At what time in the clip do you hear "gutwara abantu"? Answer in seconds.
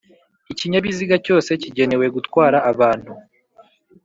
2.15-3.11